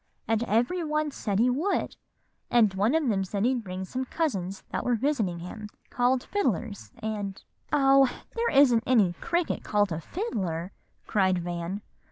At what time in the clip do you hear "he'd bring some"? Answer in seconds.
3.45-4.05